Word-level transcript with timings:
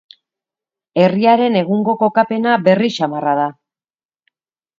Herriaren 1.03 1.57
egungo 1.61 1.95
kokapena 2.05 2.57
berri 2.69 2.91
samarra 2.97 3.37
da. 3.43 3.45